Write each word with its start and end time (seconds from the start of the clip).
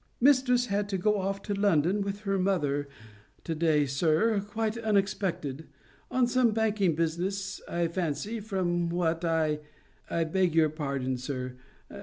"Mistress 0.19 0.65
had 0.65 0.89
to 0.89 0.97
go 0.97 1.19
off 1.19 1.43
to 1.43 1.53
London 1.53 2.01
with 2.01 2.21
her 2.21 2.39
mother 2.39 2.89
to 3.43 3.53
day, 3.53 3.85
sir, 3.85 4.39
quite 4.47 4.75
unexpected, 4.75 5.67
on 6.09 6.25
some 6.25 6.53
banking 6.53 6.95
business, 6.95 7.61
I 7.67 7.87
fancy, 7.87 8.39
from 8.39 8.89
what 8.89 9.23
I—I 9.23 10.23
beg 10.23 10.55
your 10.55 10.69
pardon, 10.69 11.17
sir. 11.17 11.55